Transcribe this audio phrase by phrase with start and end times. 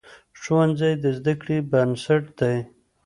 [0.41, 2.57] ښوونځی د زده کړې بنسټ دی.